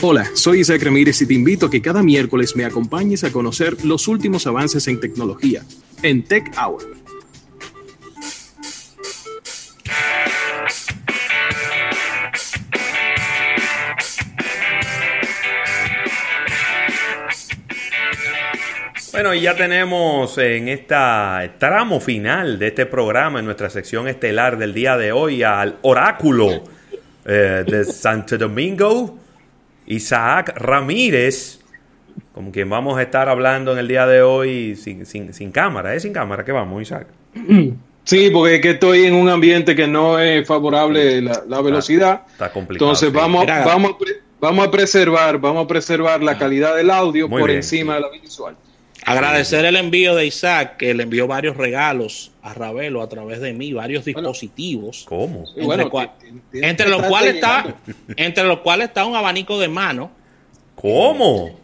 [0.00, 3.84] Hola, soy Isaac Ramírez y te invito a que cada miércoles me acompañes a conocer
[3.84, 5.62] los últimos avances en tecnología
[6.02, 6.82] en Tech Hour.
[19.12, 24.58] Bueno, y ya tenemos en esta tramo final de este programa, en nuestra sección estelar
[24.58, 26.64] del día de hoy, al oráculo
[27.24, 29.18] eh, de Santo Domingo,
[29.86, 31.60] Isaac Ramírez,
[32.34, 35.94] con quien vamos a estar hablando en el día de hoy sin, sin, sin cámara.
[35.94, 37.06] ¿Es sin cámara que vamos, Isaac?
[38.04, 42.22] Sí, porque es que estoy en un ambiente que no es favorable la, la velocidad.
[42.32, 42.86] Está, complicado.
[42.86, 43.14] Entonces sí.
[43.14, 43.94] vamos, vamos,
[44.40, 48.00] vamos a preservar, vamos a preservar la calidad del audio Muy por bien, encima de
[48.00, 48.56] la visual.
[49.04, 53.52] Agradecer el envío de Isaac, que le envió varios regalos a Ravelo a través de
[53.52, 55.04] mí, varios dispositivos.
[55.08, 55.46] ¿Cómo?
[55.46, 55.84] Sí, Entre, bueno,
[56.88, 57.76] los cuales está,
[58.16, 60.10] entre los cuales está un abanico de mano.
[60.74, 61.58] ¿Cómo?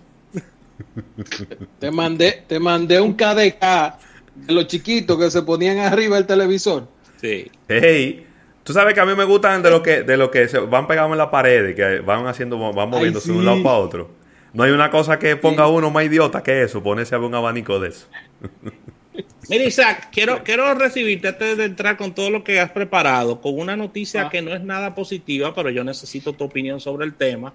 [1.80, 3.94] Te mandé, te mandé un KDK
[4.34, 6.86] de los chiquitos que se ponían arriba del televisor.
[7.20, 7.50] Sí.
[7.68, 8.26] Hey,
[8.62, 10.86] tú sabes que a mí me gustan de lo que de lo que se van
[10.86, 13.46] pegados en la pared y que van haciendo van moviéndose de un sí.
[13.46, 14.10] lado para otro.
[14.52, 17.34] No hay una cosa que ponga uno más idiota que eso, ponerse a ver un
[17.34, 18.06] abanico de eso.
[19.48, 23.58] Mira, Isaac, quiero, quiero recibirte antes de entrar con todo lo que has preparado, con
[23.58, 24.30] una noticia Ah.
[24.30, 27.54] que no es nada positiva, pero yo necesito tu opinión sobre el tema.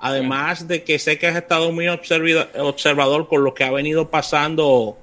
[0.00, 4.98] Además de que sé que has estado muy observador con lo que ha venido pasando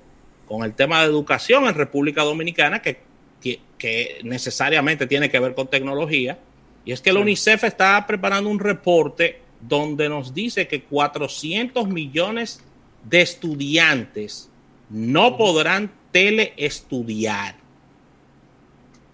[0.48, 3.00] con el tema de educación en República Dominicana, que,
[3.42, 6.40] que- que necesariamente tiene que ver con tecnología.
[6.84, 12.62] Y es que la UNICEF está preparando un reporte donde nos dice que 400 millones
[13.04, 14.50] de estudiantes
[14.90, 17.54] no podrán teleestudiar.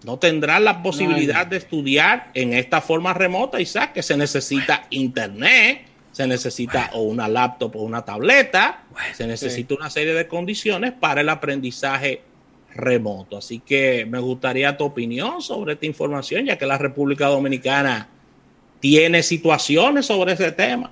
[0.04, 5.82] No tendrán la posibilidad de estudiar en esta forma remota, Isaac, que se necesita internet,
[6.12, 11.20] se necesita o una laptop o una tableta, se necesita una serie de condiciones para
[11.20, 12.22] el aprendizaje
[12.74, 13.36] remoto.
[13.36, 18.08] Así que me gustaría tu opinión sobre esta información, ya que la República Dominicana
[18.80, 20.90] tiene situaciones sobre ese tema.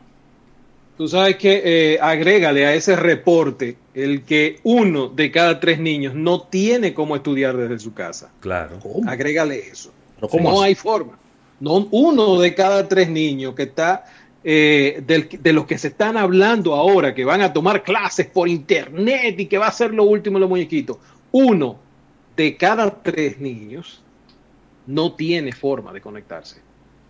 [0.97, 1.63] Tú sabes que
[1.95, 7.17] eh, agrégale a ese reporte el que uno de cada tres niños no tiene cómo
[7.17, 8.31] estudiar desde su casa.
[8.41, 8.79] Claro.
[8.81, 9.09] ¿Cómo?
[9.11, 9.91] Agrégale eso.
[10.17, 11.19] ¿Pero cómo no hay forma.
[11.61, 14.05] No, uno de cada tres niños que está
[14.45, 18.49] eh, del- de los que se están hablando ahora, que van a tomar clases por
[18.49, 20.99] internet y que va a ser lo último los muñequitos.
[21.31, 21.79] Uno
[22.37, 24.03] de cada tres niños
[24.87, 26.61] no tiene forma de conectarse.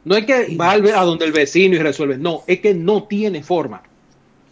[0.04, 3.42] No es que va a donde el vecino y resuelve, no, es que no tiene
[3.42, 3.82] forma.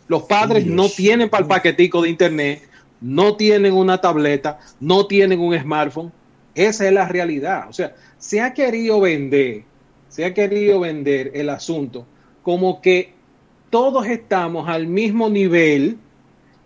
[0.06, 2.62] Los padres Dios no tienen para el paquetico de internet,
[3.00, 6.12] no tienen una tableta, no tienen un smartphone.
[6.54, 7.68] Esa es la realidad.
[7.68, 9.62] O sea, se ha querido vender,
[10.08, 12.06] se ha querido vender el asunto
[12.42, 13.12] como que
[13.70, 15.98] todos estamos al mismo nivel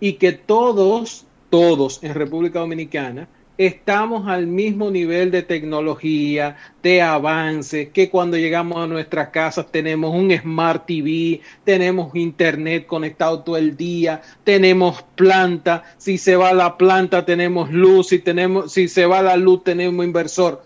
[0.00, 7.90] y que todos, todos en República Dominicana estamos al mismo nivel de tecnología, de avance,
[7.90, 13.76] que cuando llegamos a nuestras casas tenemos un Smart TV, tenemos internet conectado todo el
[13.76, 19.22] día, tenemos planta, si se va la planta tenemos luz, si, tenemos, si se va
[19.22, 20.62] la luz tenemos inversor.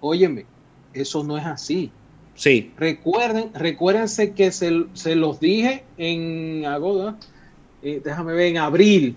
[0.00, 0.46] Óyeme,
[0.92, 1.90] eso no es así.
[2.34, 7.16] Sí, Recuerden, recuérdense que se, se los dije en agosto,
[7.82, 9.16] eh, déjame ver, en abril,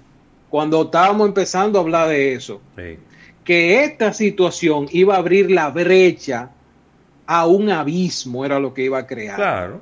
[0.50, 2.98] cuando estábamos empezando a hablar de eso, Sí.
[3.46, 6.50] Que esta situación iba a abrir la brecha
[7.28, 9.36] a un abismo, era lo que iba a crear.
[9.36, 9.80] Claro.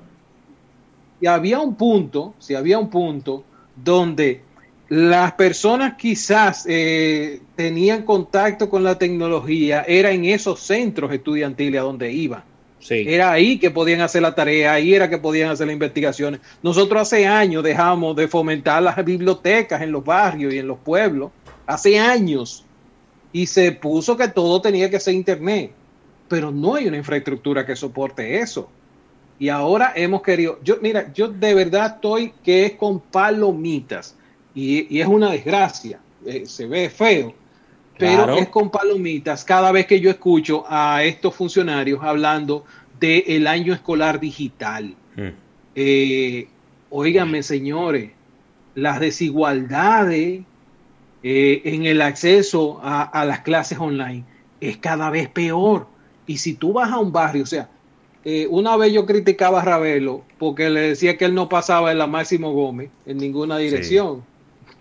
[1.20, 4.42] Y había un punto, si había un punto donde
[4.90, 11.84] las personas quizás eh, tenían contacto con la tecnología, era en esos centros estudiantiles a
[11.84, 12.44] donde iban.
[12.80, 13.06] sí.
[13.08, 16.42] Era ahí que podían hacer la tarea, ahí era que podían hacer las investigaciones.
[16.62, 21.32] Nosotros hace años dejamos de fomentar las bibliotecas en los barrios y en los pueblos,
[21.66, 22.66] hace años,
[23.34, 25.72] y se puso que todo tenía que ser internet,
[26.30, 28.70] pero no hay una infraestructura que soporte eso.
[29.40, 34.16] Y ahora hemos querido, yo mira, yo de verdad estoy que es con palomitas,
[34.56, 37.34] y, y es una desgracia, eh, se ve feo,
[37.98, 38.38] pero Claro.
[38.38, 42.66] es con palomitas cada vez que yo escucho a estos funcionarios hablando
[43.00, 44.96] del año escolar digital.
[45.16, 45.28] Mm.
[45.76, 46.48] Eh,
[46.92, 48.12] óigame, señores,
[48.76, 50.42] las desigualdades
[51.24, 54.24] eh, en el acceso a, a las clases online
[54.62, 55.88] es cada vez peor.
[56.28, 57.70] Y si tú vas a un barrio, o sea,
[58.26, 61.96] eh, una vez yo criticaba a Ravelo porque le decía que él no pasaba de
[61.96, 64.24] la Máximo Gómez en ninguna dirección,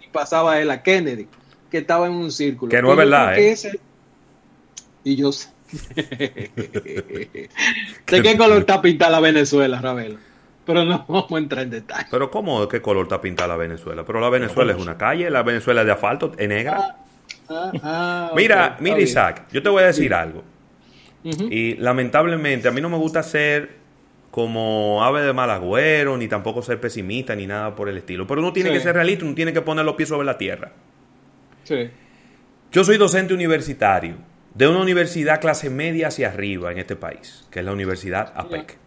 [0.05, 1.27] y pasaba de la Kennedy,
[1.71, 2.71] que estaba en un círculo.
[2.71, 3.51] Que no es verdad, ¿eh?
[3.53, 3.81] ese-
[5.05, 5.49] Y yo sé.
[8.07, 10.19] ¿De qué color está pintada la Venezuela, Ravelo?
[10.65, 12.07] Pero no vamos a entrar en detalle.
[12.11, 14.05] Pero ¿cómo, qué color está pintada la Venezuela?
[14.05, 16.97] Pero la Venezuela es una calle, la Venezuela es de asfalto, es negra.
[17.49, 20.43] Ah, ah, Mira, ok, mira está Isaac, yo te voy a decir algo.
[21.25, 23.81] Y lamentablemente a mí no me gusta ser
[24.33, 28.27] como ave de mal agüero, ni tampoco ser pesimista, ni nada por el estilo.
[28.27, 28.77] Pero uno tiene Sí.
[28.77, 30.73] que ser realista, uno tiene que poner los pies sobre la tierra.
[31.65, 31.91] Sí.
[32.73, 34.17] Yo soy docente universitario
[34.55, 38.79] de una universidad clase media hacia arriba en este país, que es la Universidad APEC.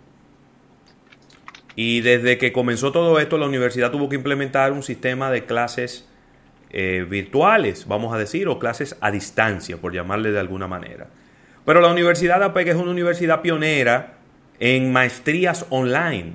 [1.75, 6.07] Y desde que comenzó todo esto, la universidad tuvo que implementar un sistema de clases
[6.69, 11.07] eh, virtuales, vamos a decir, o clases a distancia, por llamarle de alguna manera.
[11.65, 14.13] Pero la Universidad APEC es una universidad pionera
[14.59, 16.33] en maestrías online.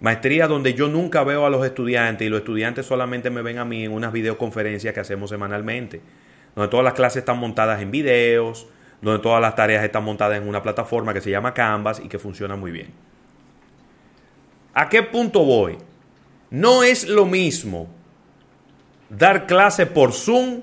[0.00, 3.64] Maestría donde yo nunca veo a los estudiantes y los estudiantes solamente me ven a
[3.64, 6.00] mí en unas videoconferencias que hacemos semanalmente,
[6.54, 8.68] donde todas las clases están montadas en videos,
[9.00, 12.18] donde todas las tareas están montadas en una plataforma que se llama Canvas y que
[12.18, 13.07] funciona muy bien.
[14.74, 15.76] ¿A qué punto voy?
[16.50, 17.88] No es lo mismo
[19.10, 20.60] dar clase por Zoom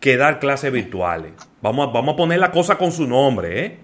[0.00, 1.32] que dar clases virtuales.
[1.60, 3.78] Vamos a, vamos a poner la cosa con su nombre, ¿eh?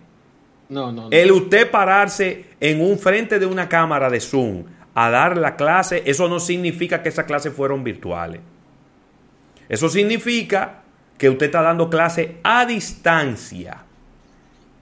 [0.68, 1.08] No, no, no.
[1.10, 4.64] El usted pararse en un frente de una cámara de Zoom
[4.94, 8.40] a dar la clase, eso no significa que esas clases fueron virtuales.
[9.68, 10.82] Eso significa
[11.18, 13.78] que usted está dando clase a distancia,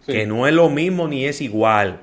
[0.04, 0.12] Sí.
[0.12, 2.00] que no es lo mismo ni es igual.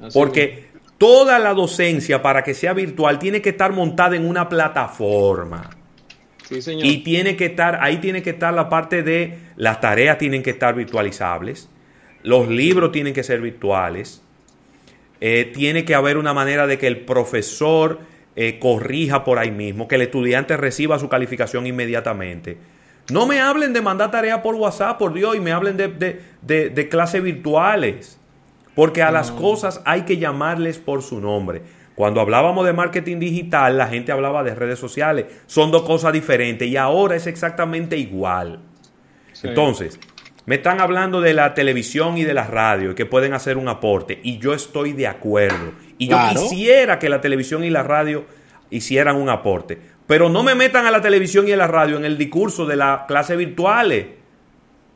[0.00, 0.69] Así Porque
[1.00, 5.70] toda la docencia para que sea virtual tiene que estar montada en una plataforma.
[6.46, 6.84] Sí, señor.
[6.84, 10.50] Y tiene que estar, ahí tiene que estar la parte de las tareas tienen que
[10.50, 11.70] estar virtualizables,
[12.22, 14.22] los libros tienen que ser virtuales,
[15.22, 18.00] eh, tiene que haber una manera de que el profesor
[18.36, 22.58] eh, corrija por ahí mismo, que el estudiante reciba su calificación inmediatamente.
[23.10, 26.20] No me hablen de mandar tareas por WhatsApp, por Dios, y me hablen de, de-
[26.42, 28.19] de- de clases virtuales.
[28.80, 31.60] Porque a las cosas hay que llamarles por su nombre.
[31.94, 35.26] Cuando hablábamos de marketing digital, la gente hablaba de redes sociales.
[35.44, 38.60] Son dos cosas diferentes y ahora es exactamente igual.
[39.34, 39.48] Sí.
[39.48, 40.00] Entonces,
[40.46, 44.18] me están hablando de la televisión y de la radio que pueden hacer un aporte
[44.22, 45.72] y yo estoy de acuerdo.
[45.98, 48.24] Y yo quisiera que la televisión y la radio
[48.70, 49.78] hicieran un aporte.
[50.06, 52.76] Pero no me metan a la televisión y a la radio en el discurso de
[52.76, 54.06] las clases virtuales.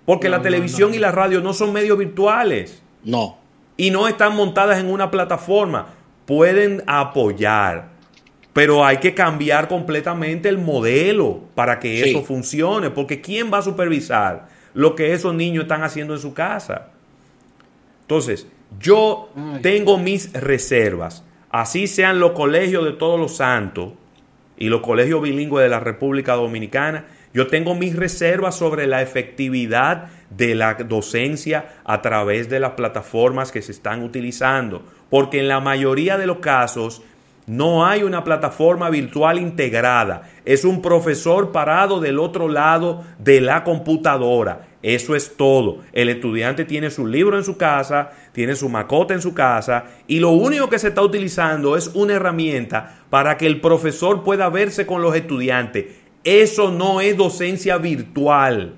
[0.06, 0.96] Porque No, la no, televisión no.
[0.96, 3.43] y la radio no son medios virtuales No.
[3.76, 5.88] Y no están montadas en una plataforma.
[6.26, 7.88] Pueden apoyar,
[8.52, 12.10] pero hay que cambiar completamente el modelo para que Sí.
[12.10, 16.32] eso funcione, porque ¿quién va a supervisar lo que esos niños están haciendo en su
[16.34, 16.88] casa?
[18.02, 18.46] Entonces,
[18.80, 19.60] yo Ay.
[19.62, 23.92] tengo mis reservas, así sean los colegios de todos los santos
[24.56, 30.06] y los colegios bilingües de la República Dominicana, yo tengo mis reservas sobre la efectividad
[30.30, 35.58] de la docencia a través de las plataformas que se están utilizando, porque en la
[35.58, 37.02] mayoría de los casos
[37.46, 43.64] no hay una plataforma virtual integrada, es un profesor parado del otro lado de la
[43.64, 44.68] computadora.
[44.84, 45.78] Eso es todo.
[45.94, 50.20] El estudiante tiene su libro en su casa, tiene su macota en su casa y
[50.20, 54.84] lo único que se está utilizando es una herramienta para que el profesor pueda verse
[54.84, 55.86] con los estudiantes.
[56.24, 58.74] Eso no es docencia virtual.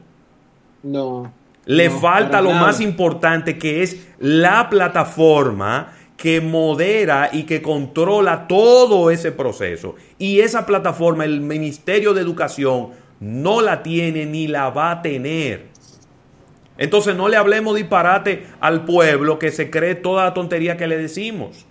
[0.83, 1.33] No.
[1.65, 2.61] Le No, falta lo nada.
[2.67, 9.95] más importante que es la plataforma que modera y que controla todo ese proceso.
[10.19, 15.69] Y esa plataforma, el Ministerio de Educación, no la tiene ni la va a tener.
[16.79, 20.97] Entonces no le hablemos disparate al pueblo que se cree toda la tontería que le
[20.99, 21.67] decimos.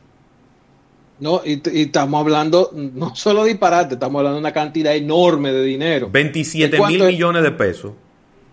[1.20, 5.64] No, y, y estamos hablando, no solo disparate, estamos hablando de una cantidad enorme de
[5.64, 6.10] dinero.
[6.12, 7.08] 27 ¿De cuánto mil es?
[7.14, 7.94] millones de pesos.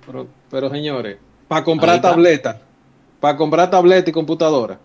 [0.07, 1.16] Pero, pero, señores,
[1.49, 2.11] para comprar Ahí está.
[2.11, 2.61] tableta,
[3.21, 4.75] para comprar tableta y computadora.
[4.75, 4.81] Sí,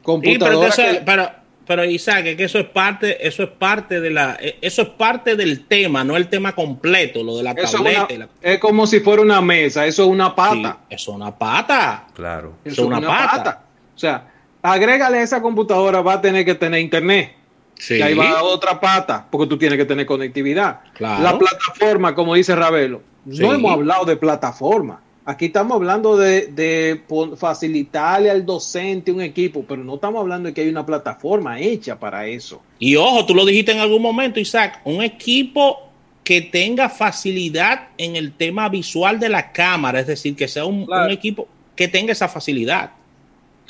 [0.00, 1.30] pero, Computadora que- pero,
[1.64, 4.88] pero Isaac, es que eso es parte, eso es parte de la, eh, eso es
[4.88, 8.04] parte del tema, no el tema completo, lo de la eso es, tableta.
[8.06, 10.78] una- y la- es como si fuera una mesa, eso es una Sí, pata.
[10.90, 12.06] eso es una pata.
[12.14, 12.54] Claro.
[12.64, 13.62] Eso es una pata.
[13.94, 14.31] O sea,
[14.62, 17.32] agrégale a esa computadora, va a tener que tener internet.
[17.78, 17.94] Sí.
[17.96, 20.80] Y ahí va otra pata, porque tú tienes que tener conectividad.
[20.94, 21.22] Claro.
[21.22, 23.40] La plataforma, como dice Ravelo, Sí.
[23.42, 25.00] no hemos hablado de plataforma.
[25.24, 27.00] Aquí estamos hablando de, de
[27.36, 31.98] facilitarle al docente un equipo, pero no estamos hablando de que hay una plataforma hecha
[31.98, 32.60] para eso.
[32.80, 35.88] Y ojo, tú lo dijiste en algún momento, Isaac, un equipo
[36.24, 40.86] que tenga facilidad en el tema visual de la cámara, es decir, que sea un,
[40.86, 41.06] Claro.
[41.06, 42.90] un equipo que tenga esa facilidad.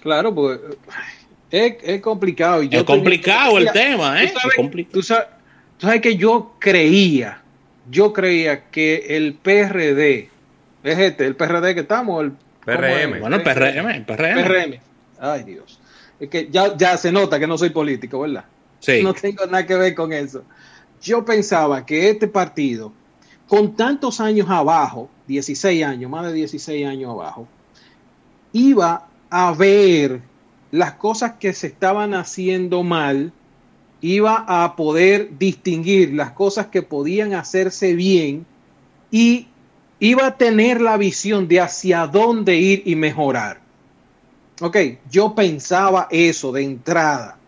[0.03, 0.59] Claro, pues
[1.51, 2.63] es, es complicado.
[2.63, 4.29] y yo es complicado el Mira, tema, ¿eh?
[4.33, 5.27] Tú sabes, Es compli- tú sabes-
[5.79, 7.41] tú sabes que yo creía,
[7.91, 10.29] yo creía que el PRD,
[10.83, 12.33] es este, el PRD que estamos, el
[12.65, 13.21] PRM.
[13.21, 14.43] Bueno, el PRM, el PRM.
[14.43, 14.81] PRM.
[15.21, 15.79] Ay, Dios.
[16.19, 18.45] Es que ya, ya se nota que no soy político, ¿verdad?
[18.81, 19.01] Sí.
[19.03, 20.45] No tengo nada que ver con eso.
[21.01, 22.93] Yo pensaba que este partido,
[23.49, 27.47] con tantos años abajo, 16 años, más de 16 años abajo,
[28.53, 30.21] iba a ver
[30.71, 33.33] las cosas que se estaban haciendo mal,
[34.03, 38.45] iba a poder distinguir las cosas que podían hacerse bien
[39.11, 39.49] y
[40.01, 43.61] iba a tener la visión de hacia dónde ir y mejorar.
[44.61, 44.77] Ok,
[45.11, 47.39] yo pensaba eso de entrada,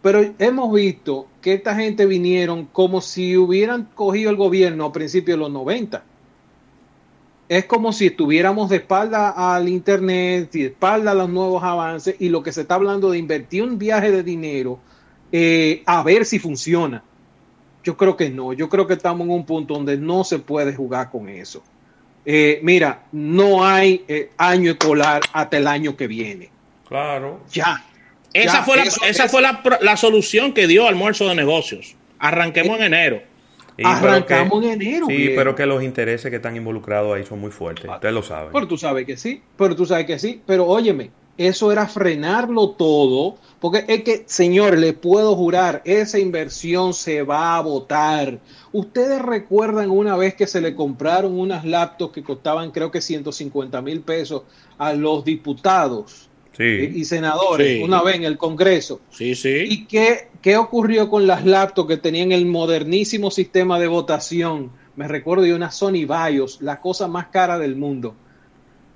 [0.00, 5.36] pero hemos visto que esta gente vinieron como si hubieran cogido el gobierno a principios
[5.36, 6.02] de los 90
[7.48, 12.28] es como si estuviéramos de espalda al Internet, de espalda a los nuevos avances y
[12.28, 14.78] lo que se está hablando de invertir un viaje de dinero
[15.32, 17.02] eh, a ver si funciona.
[17.84, 20.74] Yo creo que no, yo creo que estamos en un punto donde no se puede
[20.74, 21.62] jugar con eso.
[22.24, 26.50] Eh, mira, no hay eh, año escolar hasta el año que viene.
[26.88, 27.40] Claro.
[27.52, 27.84] Ya.
[28.32, 31.36] Esa ya, fue, la, eso- esa eso- fue la, la solución que dio Almuerzo de
[31.36, 31.94] Negocios.
[32.18, 33.22] Arranquemos en enero.
[33.84, 35.06] Arrancamos que- en enero.
[35.06, 35.32] Sí, viejo.
[35.36, 37.90] pero que los intereses que están involucrados ahí son muy fuertes.
[37.90, 38.50] Ustedes lo saben.
[38.52, 40.40] Pero tú sabes que sí, pero tú sabes que sí.
[40.46, 46.94] Pero óyeme, eso era frenarlo todo, porque es que, señor, le puedo jurar, esa inversión
[46.94, 48.38] se va a votar.
[48.72, 53.82] Ustedes recuerdan una vez que se le compraron unas laptops que costaban creo que 150
[53.82, 54.42] mil pesos
[54.78, 56.90] a los diputados Sí.
[56.94, 57.82] y senadores Sí.
[57.82, 59.00] una vez en el Congreso.
[59.10, 59.64] Sí, sí.
[59.68, 64.70] ¿Y qué, qué ocurrió con las laptops que tenían el modernísimo sistema de votación?
[64.96, 68.14] Me recuerdo de una Sony Bios, la cosa más cara del mundo.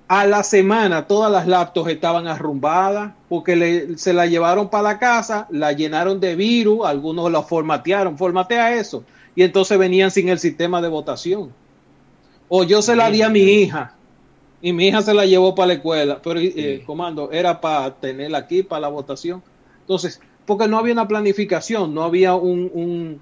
[0.09, 4.99] A la semana todas las laptops estaban arrumbadas porque le- se la llevaron para la
[4.99, 9.05] casa, la llenaron de virus, algunos la formatearon, formatea eso,
[9.37, 11.53] y entonces venían sin el sistema de votación.
[12.49, 13.95] O yo se la di a mi hija
[14.63, 18.39] y mi hija se la llevó para la escuela, pero eh, comando, era para tenerla
[18.39, 19.43] aquí, para la votación.
[19.81, 23.21] Entonces, porque no había una planificación, no había un, un,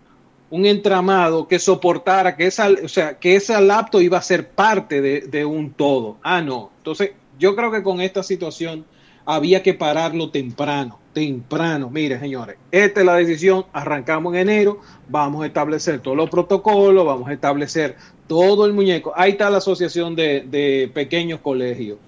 [0.51, 5.01] un entramado que soportara que esa, o sea, que esa laptop iba a ser parte
[5.01, 6.17] de, de un todo.
[6.23, 6.71] Ah, no.
[6.79, 8.85] Entonces, yo creo que con esta situación
[9.31, 11.91] había que pararlo temprano, temprano.
[11.91, 17.05] Mire, señores, esta es la decisión, arrancamos en enero, vamos a establecer todos los protocolos,
[17.05, 17.95] vamos a establecer
[18.27, 19.13] todo el muñeco.
[19.15, 21.99] Ahí está la asociación de, de pequeños colegios,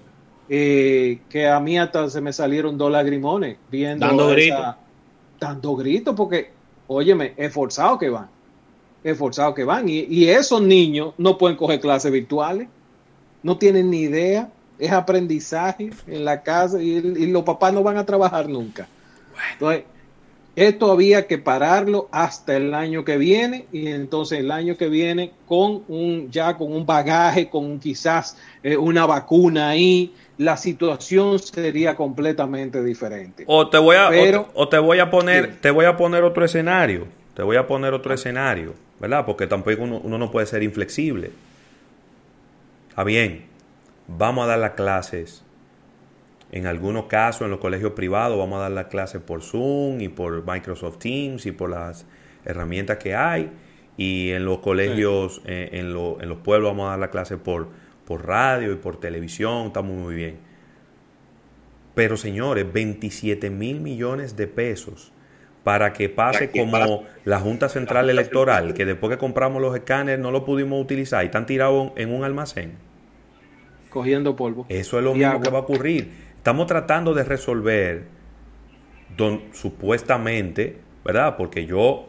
[0.49, 4.75] eh, que a mí hasta se me salieron dos lagrimones viendo Dando gritos.
[5.39, 6.49] dando gritos, porque,
[6.87, 8.29] óyeme, esforzado que van,
[9.03, 12.67] esforzado que van, y, y esos niños no pueden coger clases virtuales,
[13.43, 14.49] no tienen ni idea,
[14.81, 18.87] es aprendizaje en la casa y, y los papás no van a trabajar nunca.
[19.53, 19.83] Entonces,
[20.55, 25.31] esto había que pararlo hasta el año que viene y entonces el año que viene
[25.47, 31.95] con un ya con un bagaje, con quizás eh, una vacuna ahí, la situación sería
[31.95, 33.45] completamente diferente.
[33.47, 35.95] O te voy a, o Pero- te- o te voy a poner, te voy a
[35.95, 37.07] poner otro escenario.
[37.35, 39.25] Te voy a poner otro escenario, ¿verdad?
[39.25, 41.31] Porque tampoco uno, uno no puede ser inflexible.
[42.89, 43.45] Está bien,
[44.17, 45.43] vamos a dar las clases.
[46.51, 50.09] En algunos casos, en los colegios privados, vamos a dar las clases por Zoom y
[50.09, 52.05] por Microsoft Teams y por las
[52.45, 53.51] herramientas que hay.
[53.97, 57.37] Y en los colegios, eh, en, lo- en los pueblos, vamos a dar las clases
[57.37, 57.69] por,
[58.05, 59.67] por radio y por televisión.
[59.67, 60.39] Estamos muy bien.
[61.95, 65.11] Pero señores, 27 mil millones de pesos
[65.63, 70.31] para que pase como la Junta Central Electoral, que después que compramos los escáneres no
[70.31, 72.73] lo pudimos utilizar y están tirados en un almacén.
[73.91, 74.65] Cogiendo polvo.
[74.69, 75.43] Eso es lo mismo agua.
[75.43, 76.09] que va a ocurrir.
[76.37, 78.05] Estamos tratando de resolver,
[79.15, 81.37] don, supuestamente, ¿verdad?
[81.37, 82.07] Porque yo,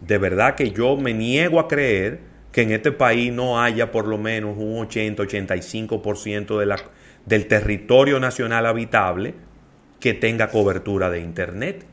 [0.00, 2.20] de verdad que yo me niego a creer
[2.52, 6.76] que en este país no haya por lo menos un 80-85% de la,
[7.26, 9.34] del territorio nacional habitable
[9.98, 11.84] que tenga cobertura de Internet.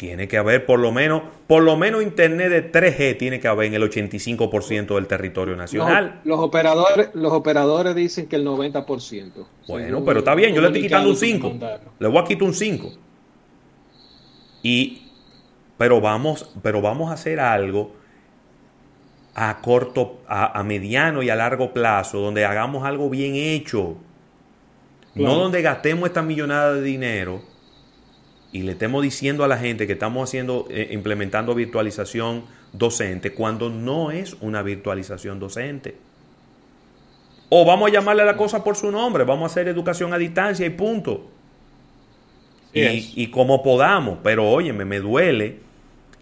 [0.00, 3.66] Tiene que haber por lo menos, por lo menos Internet de 3G tiene que haber
[3.66, 6.22] en el 85% del territorio nacional.
[6.24, 9.46] Los, los operadores, los operadores dicen que el 90%.
[9.68, 11.46] Bueno, pero está bien, yo le estoy quitando un comunicado 5.
[11.46, 11.92] que mandaron.
[11.98, 12.92] Le voy a quitar un 5.
[14.62, 15.02] Y
[15.76, 17.92] pero vamos, pero vamos a hacer algo
[19.34, 23.98] a corto, a, a mediano y a largo plazo, donde hagamos algo bien hecho.
[25.14, 27.49] No donde gastemos esta millonada de dinero
[28.52, 33.70] y le estemos diciendo a la gente que estamos haciendo, eh, implementando virtualización docente, cuando
[33.70, 35.96] no es una virtualización docente.
[37.48, 40.18] O vamos a llamarle a la cosa por su nombre, vamos a hacer educación a
[40.18, 41.30] distancia y punto.
[42.72, 45.58] Y, y como podamos, pero óyeme, me duele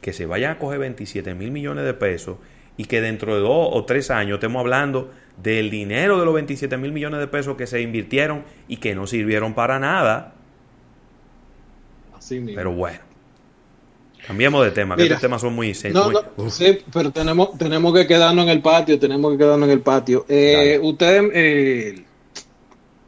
[0.00, 2.38] que se vayan a coger 27 mil millones de pesos
[2.78, 5.11] y que dentro de dos o tres años estemos hablando
[5.42, 9.06] del dinero de los 27 mil millones de pesos que se invirtieron y que no
[9.06, 10.35] sirvieron para nada.
[12.54, 13.00] Pero bueno.
[14.26, 15.73] Cambiemos de tema, que estos temas son muy...
[15.92, 16.52] No, muy- no, Uf.
[16.52, 20.26] sí, pero tenemos, tenemos que quedarnos en el patio, tenemos que quedarnos en el patio.
[20.28, 22.04] Eh, usted, eh,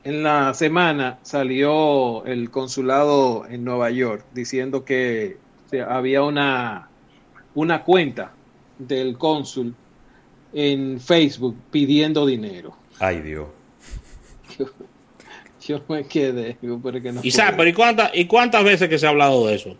[0.04, 5.36] en la semana salió el consulado en Nueva York diciendo que
[5.66, 6.88] o sea, había una,
[7.54, 8.32] una cuenta
[8.78, 9.74] del cónsul
[10.54, 12.74] en Facebook pidiendo dinero.
[12.98, 13.48] Ay, Dios.
[15.70, 19.46] Yo me quedé, digo, pero no ¿y cuántas, ¿y cuántas veces que se ha hablado
[19.46, 19.76] de eso?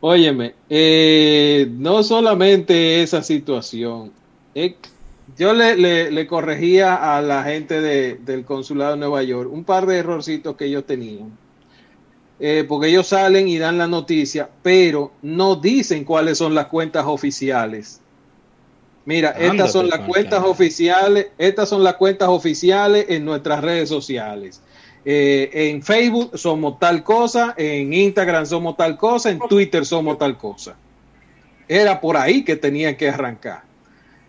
[0.00, 4.12] Óyeme, eh, no solamente esa situación.
[4.54, 4.76] eh,
[5.36, 9.62] yo le, le- le corregía a la gente de- del consulado de Nueva York un
[9.62, 11.30] par de errorcitos que ellos tenían.
[12.40, 17.04] Eh, porque ellos salen y dan la noticia, pero no dicen cuáles son las cuentas
[17.06, 18.00] oficiales.
[19.04, 24.62] Mira, estas son las cuentas oficiales, estas son las cuentas oficiales en nuestras redes sociales.
[25.10, 30.36] Eh, en Facebook somos tal cosa, en Instagram somos tal cosa, en Twitter somos tal
[30.36, 30.76] cosa.
[31.66, 33.62] Era por ahí que tenían que arrancar.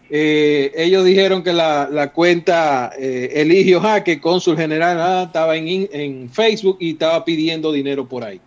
[0.09, 5.89] Eh, ellos dijeron que la, la cuenta eh, Eligio Jaque, cónsul general, ah, estaba en,
[5.91, 8.39] en Facebook y estaba pidiendo dinero por ahí.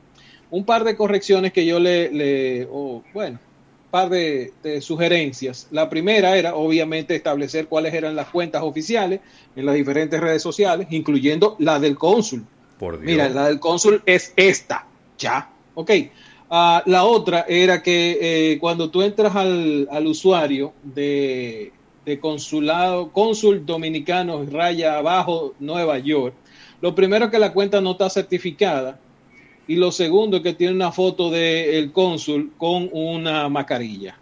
[0.50, 3.38] Un par de correcciones que yo le, le o, bueno,
[3.92, 5.68] par de, de sugerencias.
[5.70, 9.20] La primera era, obviamente, establecer cuáles eran las cuentas oficiales
[9.54, 12.44] en las diferentes redes sociales, incluyendo la del cónsul.
[12.78, 13.04] Por Dios.
[13.04, 14.86] Mira, la del cónsul es esta,
[15.18, 15.90] ya, ok.
[16.50, 21.72] Ah, la otra era que eh, cuando tú entras al, al usuario de,
[22.04, 26.34] de consulado, cónsul dominicano, raya abajo, Nueva York,
[26.80, 28.98] lo primero que la cuenta no está certificada
[29.72, 34.16] y lo segundo es que tiene una foto del cónsul con una mascarilla.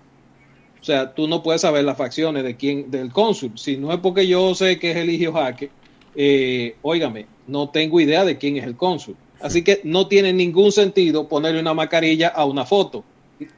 [0.80, 3.52] O sea, tú no puedes saber las facciones de quién, del cónsul.
[3.56, 5.70] Si no es porque yo sé que es Eligio Jaque,
[6.14, 9.16] eh, óigame, no tengo idea de quién es el cónsul.
[9.40, 13.04] Así que no tiene ningún sentido ponerle una mascarilla a una foto.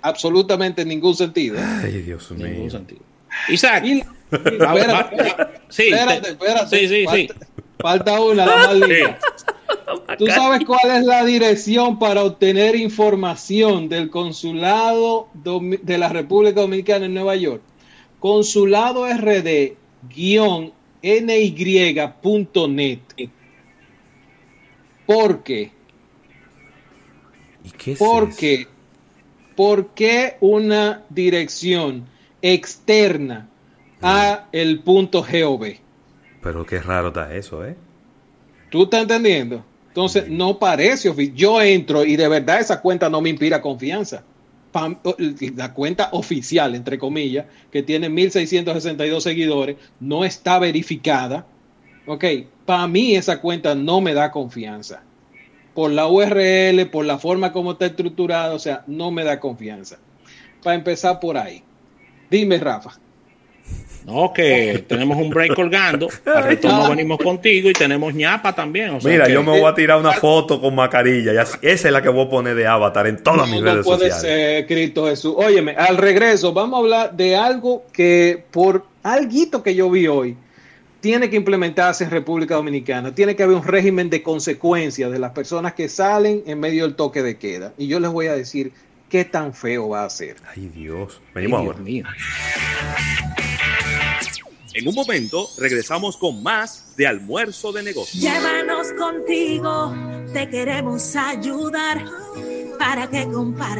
[0.00, 1.56] Absolutamente ningún sentido.
[1.60, 2.46] Ay, Dios mío.
[2.48, 3.00] Ningún sentido.
[3.48, 6.76] Isaac, Y- va- espérate, sí, espérate, te- espérate.
[6.78, 7.28] sí, sí, sí.
[7.28, 7.46] falta,
[7.78, 9.18] falta una, la más linda.
[10.18, 17.06] ¿Tú sabes cuál es la dirección para obtener información del consulado de la República Dominicana
[17.06, 17.62] en Nueva York?
[18.18, 19.76] Consulado RD
[21.02, 22.98] ny.net.
[25.06, 25.70] ¿Por qué?
[27.64, 28.36] ¿Y qué es ¿Por eso?
[28.38, 28.66] qué?
[29.56, 32.06] ¿Por qué una dirección
[32.40, 33.48] externa
[34.00, 35.76] a el punto GOV?
[36.42, 37.76] Pero qué raro está eso, ¿eh?
[38.70, 39.64] ¿Tú estás entendiendo?
[39.92, 41.36] Entonces, no parece oficial.
[41.36, 44.24] Yo entro y de verdad esa cuenta no me inspira confianza.
[45.54, 51.44] La cuenta oficial, entre comillas, que tiene 1.662 seguidores, no está verificada.
[52.06, 52.24] Ok,
[52.64, 55.02] para mí esa cuenta no me da confianza.
[55.74, 59.98] Por la URL, por la forma como está estructurada, o sea, no me da confianza.
[60.62, 61.62] Para empezar por ahí.
[62.30, 62.98] Dime, Rafa.
[64.04, 66.08] No, que tenemos un break colgando.
[66.26, 68.90] Al retorno venimos contigo y tenemos ñapa también.
[68.90, 71.40] o sea Mira, que- yo me voy a tirar una foto con mascarilla.
[71.40, 73.84] esa es la que voy a poner de avatar en todas mis No, no redes
[73.86, 74.20] puede sociales.
[74.22, 75.34] ser, Cristo Jesús.
[75.36, 80.36] Óyeme, al regreso vamos a hablar de algo que por alguito que yo vi hoy
[81.00, 83.14] tiene que implementarse en República Dominicana.
[83.14, 86.96] Tiene que haber un régimen de consecuencias de las personas que salen en medio del
[86.96, 87.72] toque de queda.
[87.78, 88.72] Y yo les voy a decir
[89.08, 90.36] qué tan feo va a ser.
[90.56, 91.20] Ay, Dios.
[91.28, 91.84] Ay, Venimos Dios ahora.
[91.84, 92.04] mío.
[94.74, 98.22] En un momento regresamos con más de almuerzo de negocios.
[98.22, 99.94] Llévanos contigo,
[100.32, 102.04] te queremos ayudar
[102.78, 103.72] para que compartas.